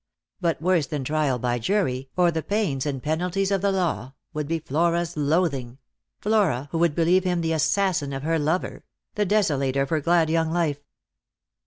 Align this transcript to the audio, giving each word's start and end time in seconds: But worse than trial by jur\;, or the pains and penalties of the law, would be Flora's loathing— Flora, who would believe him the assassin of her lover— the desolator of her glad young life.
But 0.39 0.59
worse 0.63 0.87
than 0.87 1.03
trial 1.03 1.37
by 1.37 1.59
jur\;, 1.59 2.05
or 2.17 2.31
the 2.31 2.41
pains 2.41 2.87
and 2.87 3.03
penalties 3.03 3.51
of 3.51 3.61
the 3.61 3.71
law, 3.71 4.15
would 4.33 4.47
be 4.47 4.57
Flora's 4.57 5.15
loathing— 5.15 5.77
Flora, 6.23 6.69
who 6.71 6.79
would 6.79 6.95
believe 6.95 7.23
him 7.23 7.41
the 7.41 7.53
assassin 7.53 8.11
of 8.11 8.23
her 8.23 8.39
lover— 8.39 8.83
the 9.13 9.27
desolator 9.27 9.83
of 9.83 9.89
her 9.91 10.01
glad 10.01 10.27
young 10.31 10.49
life. 10.51 10.79